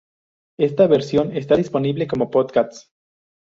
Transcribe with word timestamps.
Esta 0.57 0.87
versión 0.87 1.37
está 1.37 1.55
disponible 1.55 2.07
como 2.07 2.31
podcast. 2.31 2.87